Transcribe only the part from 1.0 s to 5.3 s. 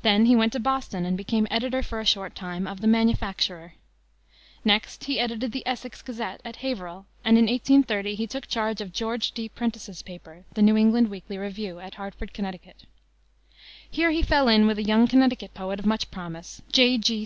and became editor for a short time of the Manufacturer. Next he